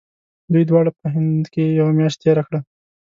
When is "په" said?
0.99-1.05